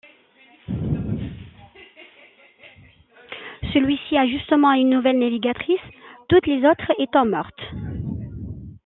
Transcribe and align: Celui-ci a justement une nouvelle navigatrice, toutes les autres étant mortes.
Celui-ci 3.71 4.17
a 4.17 4.25
justement 4.25 4.73
une 4.73 4.89
nouvelle 4.89 5.19
navigatrice, 5.19 5.79
toutes 6.27 6.47
les 6.47 6.65
autres 6.67 6.91
étant 6.97 7.27
mortes. 7.27 7.61